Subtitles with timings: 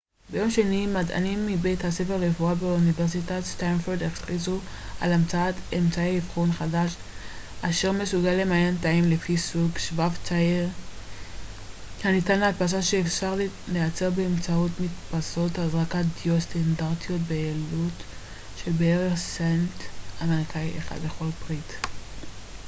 [0.29, 4.59] ביום שני מדענים מבית הספר לרפואה באוניברסיטת סטנפורד הכריזו
[4.99, 6.95] על המצאת אמצעי אבחון חדש
[7.61, 10.69] אשר מסוגל למיין תאים לפי סוג שבב זעיר
[12.03, 13.35] הניתן להדפסה שאפשר
[13.71, 17.93] לייצר באמצעות מדפסות הזרקת דיו סטנדרטיות בעלות
[18.57, 19.71] של בערך סנט
[20.23, 21.71] אמריקאי אחד לכל פריט